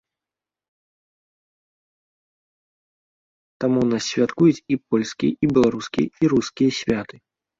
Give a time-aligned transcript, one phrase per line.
[3.65, 7.15] Таму ў нас святкуюць і польскія, і беларускія, і рускія святы.